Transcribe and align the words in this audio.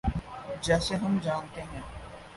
جیسے 0.61 0.95
ہم 0.95 1.17
جانتے 1.23 1.61
ہیں۔ 1.61 1.81